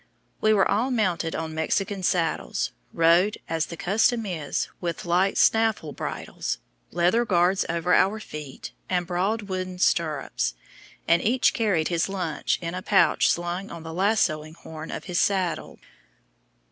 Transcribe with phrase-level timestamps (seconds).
[0.41, 5.93] We were all mounted on Mexican saddles, rode, as the custom is, with light snaffle
[5.93, 6.57] bridles,
[6.89, 10.55] leather guards over our feet, and broad wooden stirrups,
[11.07, 15.19] and each carried his lunch in a pouch slung on the lassoing horn of his
[15.19, 15.77] saddle.